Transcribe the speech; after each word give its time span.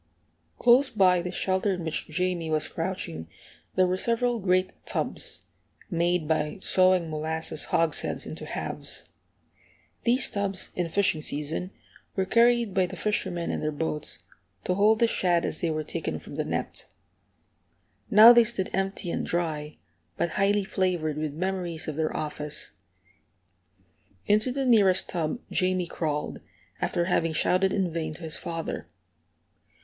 Close 0.57 0.89
by 0.89 1.21
the 1.21 1.29
shelter 1.29 1.75
in 1.75 1.83
which 1.83 2.07
Jamie 2.07 2.49
was 2.49 2.67
crouching 2.67 3.27
there 3.75 3.85
were 3.85 3.97
several 3.97 4.39
great 4.39 4.71
tubs, 4.83 5.43
made 5.91 6.27
by 6.27 6.57
sawing 6.59 7.07
molasses 7.07 7.65
hogsheads 7.65 8.25
into 8.25 8.47
halves. 8.47 9.09
These 10.03 10.31
tubs, 10.31 10.71
in 10.75 10.89
fishing 10.89 11.21
season, 11.21 11.69
were 12.15 12.25
carried 12.25 12.73
by 12.73 12.87
the 12.87 12.95
fishermen 12.95 13.51
in 13.51 13.59
their 13.59 13.71
boats, 13.71 14.23
to 14.63 14.73
hold 14.73 14.97
the 14.97 15.05
shad 15.05 15.45
as 15.45 15.61
they 15.61 15.69
were 15.69 15.83
taken 15.83 16.17
from 16.17 16.33
the 16.33 16.45
net. 16.45 16.87
Now 18.09 18.33
they 18.33 18.43
stood 18.43 18.71
empty 18.73 19.11
and 19.11 19.23
dry, 19.23 19.77
but 20.17 20.29
highly 20.29 20.63
flavored 20.63 21.17
with 21.19 21.35
memories 21.35 21.87
of 21.87 21.95
their 21.95 22.17
office. 22.17 22.71
Into 24.25 24.51
the 24.51 24.65
nearest 24.65 25.09
tub 25.09 25.41
Jamie 25.51 25.85
crawled, 25.85 26.39
after 26.81 27.05
having 27.05 27.33
shouted 27.33 27.71
in 27.71 27.93
vain 27.93 28.15
to 28.15 28.21
his 28.21 28.35
father. 28.35 28.87